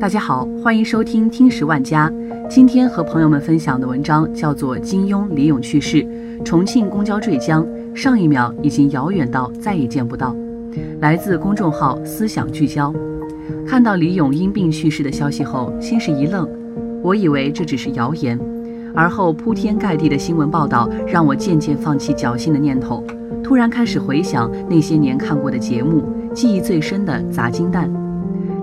[0.00, 2.12] 大家好，欢迎收听听十万家。
[2.48, 6.06] 今天和朋友们分享的文章叫做《金庸、李咏去世，
[6.44, 7.66] 重庆公交坠江，
[7.96, 10.32] 上一秒已经遥远到再也见不到》。
[11.00, 12.94] 来自公众号思想聚焦。
[13.66, 16.48] 看到李咏因病去世的消息后，先是一愣，
[17.02, 18.38] 我以为这只是谣言。
[18.94, 23.02] 而后铺天盖地的新闻报道，让我渐渐放弃侥幸的念头，
[23.42, 27.92] 突然开始回想那些年看过的节目，记忆最深的砸金蛋。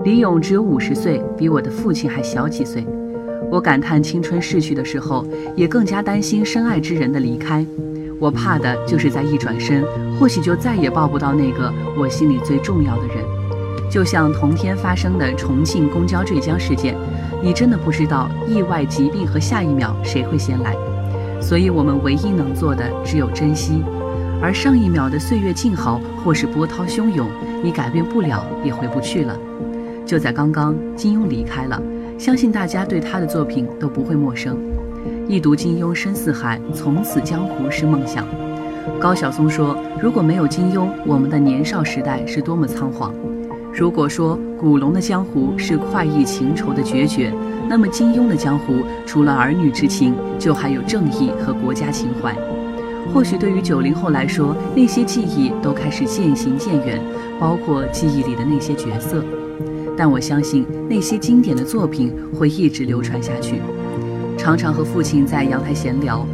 [0.06, 2.86] 李咏只有五十岁，比我的父亲还小几岁。
[3.50, 7.66] 我感叹青春逝去的时候，也更加担心深爱之人的离开。
[8.20, 9.84] 我怕的就是在一转身，
[10.16, 13.16] 或许就再也抱不到那个我心里最重要的人。
[13.90, 16.94] 就像同天发生的重庆公交坠江事件，
[17.42, 20.72] 你真的不知道意外、疾病和下一秒谁会先来。
[21.40, 23.82] 所以我们唯一能做的只有珍惜。
[24.40, 27.28] 而上一秒的岁月静好，或是波涛汹涌，
[27.60, 29.36] 你改变不了，也回不去了。
[30.06, 31.82] 就在刚刚，金庸离开了。
[32.16, 34.56] 相信大家对他的作品都不会陌生。
[35.28, 38.24] 一读金庸深似海，从此江湖是梦想。
[39.00, 43.12] 高晓松说：“如果没有金庸，我们的年少时代是多么仓皇。
[43.74, 47.32] 如果说古龙的江湖是快意情仇的决绝，
[47.68, 52.34] 那么金庸的江湖除了儿女之情，就还有正义和国家情怀。
[53.12, 57.00] 或许对于九零后来说，那些记忆都开始渐行渐远，
[57.38, 59.22] 包括记忆里的那些角色。”
[59.96, 63.60] 但我相信那些经典的作品会一直流传下去。
[64.36, 66.26] 常常和父亲在阳台闲聊，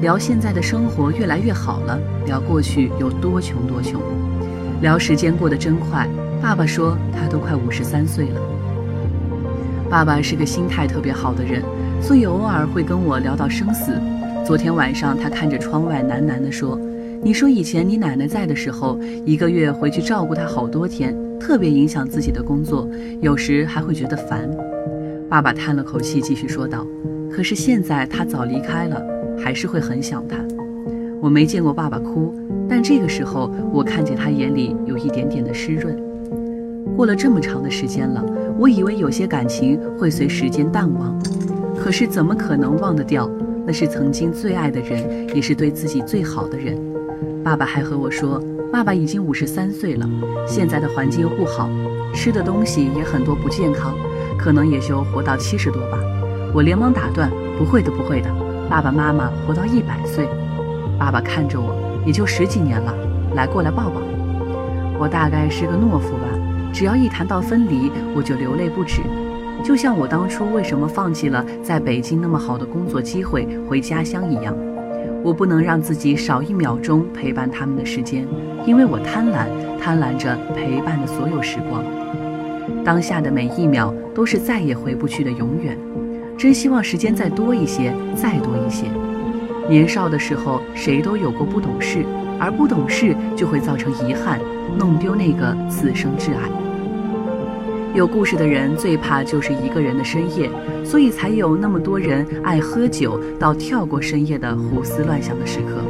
[0.00, 4.00] 聊现在的生活越来越好了，聊过去有多穷多穷，
[4.80, 6.08] 聊时间过得真快。
[6.42, 8.40] 爸爸说他都快五十三岁了。
[9.88, 11.62] 爸爸是个心态特别好的人，
[12.00, 13.92] 所以偶尔会跟我聊到生死。
[14.44, 16.78] 昨天晚上他看着窗外喃喃地说
[17.22, 21.14] ：“你说以前你奶奶在的时候，一个月回去照顾她好多天。”
[21.44, 22.88] 特别影响自己的工作，
[23.20, 24.48] 有时还会觉得烦。
[25.28, 26.86] 爸爸叹了口气，继续说道
[27.30, 28.98] ：“可是现在他早离开了，
[29.38, 30.38] 还是会很想他。
[31.20, 32.34] 我没见过爸爸哭，
[32.66, 35.94] 但这个时候我看见他眼里有一点点的湿润。
[36.96, 38.24] 过了这么长的时间了，
[38.58, 41.14] 我以为有些感情会随时间淡忘，
[41.76, 43.30] 可是怎么可能忘得掉？
[43.66, 46.74] 那是曾经最爱的人，也是对自己最好的人。
[47.44, 48.42] 爸爸还和我说。”
[48.74, 50.10] 爸爸已经五十三岁了，
[50.48, 51.70] 现在的环境又不好，
[52.12, 53.94] 吃的东西也很多不健康，
[54.36, 55.98] 可能也就活到七十多吧。
[56.52, 58.28] 我连忙打断：“不会的，不会的，
[58.68, 60.28] 爸爸妈妈活到一百岁。”
[60.98, 61.72] 爸爸看着我，
[62.04, 62.92] 也就十几年了，
[63.36, 64.02] 来过来抱抱。
[64.98, 66.26] 我大概是个懦夫吧，
[66.72, 69.02] 只要一谈到分离，我就流泪不止。
[69.62, 74.52] 就像我当初为什么放弃了在北京那么好的工作机会，回家乡一样。
[75.24, 78.28] 我不能让自己少一秒钟陪伴他们的时间，
[78.66, 79.46] 因为我贪婪，
[79.80, 81.82] 贪婪着陪伴的所有时光。
[82.84, 85.78] 当下的每一秒都是再也回不去的永远。
[86.36, 88.84] 真希望时间再多一些，再多一些。
[89.66, 92.04] 年少的时候，谁都有过不懂事，
[92.38, 94.38] 而不懂事就会造成遗憾，
[94.78, 96.73] 弄丢那个此生挚爱。
[97.94, 100.50] 有故事的人最怕就是一个人的深夜，
[100.84, 105.80] 所以才有那么多人爱喝酒到跳过深夜的胡思乱想的时刻。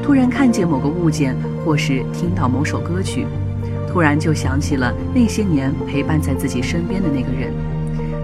[0.00, 1.34] 突然看见某个物件，
[1.64, 3.26] 或是听到某首歌曲，
[3.92, 7.52] 突然就想起了那些年陪伴在自己身边的那个人。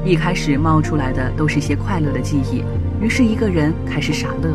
[0.05, 2.63] 一开始冒出来的都是些快乐的记忆，
[3.05, 4.55] 于是一个人开始傻乐，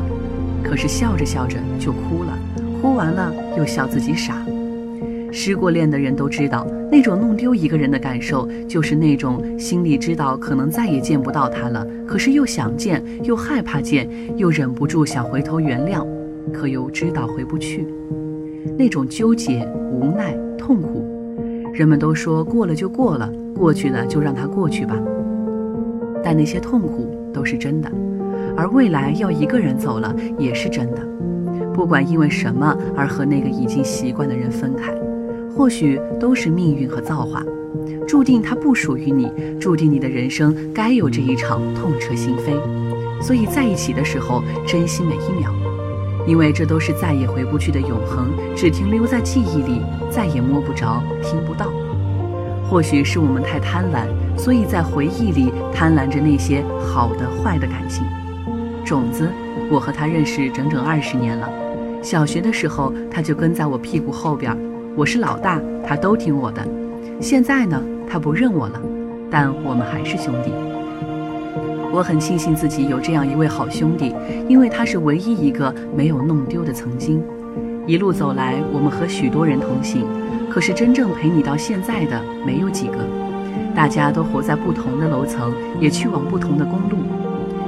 [0.64, 2.40] 可是笑着笑着就哭了，
[2.82, 4.38] 哭完了又笑自己傻。
[5.38, 14.07] 失过恋的人都知道，那种弄丢一个人的感受，就是那种心里知道可能再也见不到他了，可是又想见，又害怕见，
[14.38, 16.07] 又忍不住想回头原谅，
[16.53, 17.85] 可又知道回不去，
[18.78, 21.06] 那种纠结、无奈、痛苦。
[21.73, 24.97] 人们都说过了就过了，过去了就让它过去吧。
[26.23, 27.91] 但那些痛苦都是真的，
[28.56, 31.06] 而未来要一个人走了也是真的，
[31.73, 34.96] 不管因为什么而和那个已经习惯的人分开。
[35.56, 37.42] 或许都是命运和造化，
[38.06, 42.59] 注定它不属于你，注定你的人生该有这一场痛彻心扉。
[43.22, 45.50] 所以在一起的时候，珍惜每一秒，
[46.28, 49.82] 因为这都是再也回不去的永恒，只停留在记忆里，
[50.12, 51.72] 再也摸不着、听不到。
[52.70, 54.08] 或许是我们太贪婪，
[54.38, 58.03] 所以在回忆里贪婪着那些好的、坏的感情。
[58.84, 59.29] 种子，
[59.72, 61.50] 我和他认识整整二十年了，
[62.02, 64.53] 小学的时候他就跟在我屁股后边。
[64.97, 66.66] 我是老大，他都听我的。
[67.20, 68.82] 现在呢，他不认我了，
[69.30, 70.53] 但我们还是兄弟。
[71.92, 74.16] 我很庆幸自己有这样一位好兄弟，
[74.47, 77.22] 因为他是唯一一个没有弄丢的曾经。
[77.86, 80.06] 一路走来，我们和许多人同行，
[80.50, 82.96] 可是真正陪你到现在的没有几个。
[83.76, 87.00] 大家都活在不同的楼层，也去往不同的公路。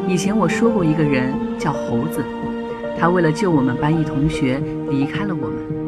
[0.08, 2.24] 以前我说过一个人叫猴子，
[2.98, 5.87] 他为了救我们班一同学离开了我们。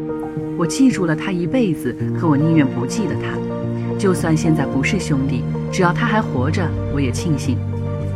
[0.60, 3.98] 我记住了他一辈子，可我宁愿不记得他。
[3.98, 5.42] 就算现在不是兄弟，
[5.72, 7.58] 只要他还活着，我也庆幸，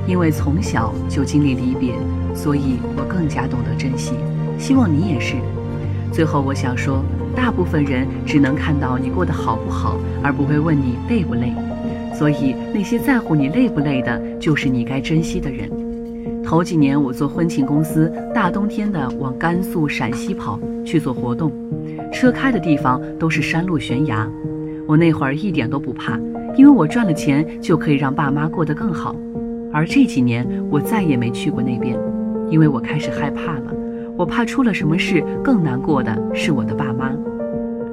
[0.05, 1.93] 因为从小就经历离别，
[2.35, 4.15] 所以我更加懂得珍惜。
[4.59, 5.35] 希望你也是。
[6.11, 7.01] 最后，我想说，
[7.33, 11.53] 大部分人只能看到你过得好不好，而不会问你累不累。
[12.13, 15.71] 所以，那些在乎你累不累的，就是你该珍惜的人。
[16.53, 21.51] 头几年，我做婚庆公司，大冬天的往甘肃、陕西跑去做活动，
[22.11, 24.29] 车开的地方都是山路悬崖。
[24.87, 26.15] 我那会儿一点都不怕，
[26.55, 29.15] 因为我赚了钱就可以让爸妈过得更好。
[29.71, 31.97] 而这几年，我再也没去过那边，
[32.51, 33.73] 因为我开始害怕了。
[34.15, 37.09] 我怕出了什么事，更难过的是我的爸妈。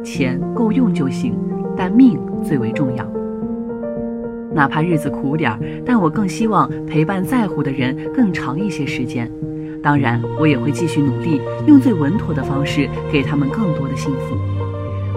[0.05, 1.35] 钱够用就行，
[1.75, 3.11] 但命最为重要。
[4.53, 9.31] 哪怕日子苦点儿，但我更希望陪伴在乎的人更长一些时间。
[9.83, 14.37] 当然，我也会继续努力，用最稳妥的方式给他们更多的幸福。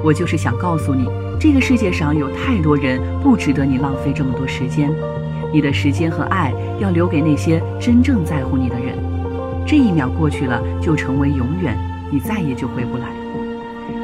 [0.04, 1.06] 我就是想告诉你，
[1.40, 4.90] 这个世界上有太多人不值得你浪费这么多时间。
[5.52, 8.98] 你的时间和爱要留给那些真正在乎你的人。
[9.66, 11.78] 这一秒过去了，就成为永远，
[12.12, 13.23] 你再也就回不来。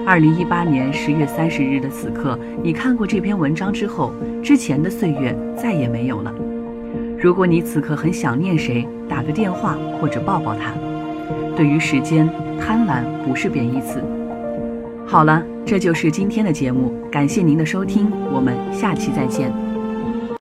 [0.09, 4.11] 二零一八年十月三十日的此刻，你看过这篇文章之后，
[4.41, 6.33] 之前的岁月再也没有了。
[7.19, 10.73] 如果你此刻很想念谁，打个电话或者抱抱他。
[11.55, 12.27] 对于时间，
[12.59, 14.03] 贪婪不是贬义词。
[15.05, 19.53] 好了，这就是今天的节目，感谢您的收听，我们下期再见。